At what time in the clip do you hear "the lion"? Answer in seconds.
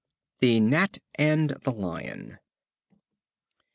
1.63-2.39